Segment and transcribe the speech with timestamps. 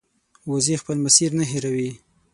[0.51, 1.89] وزې خپل مسیر نه هېروي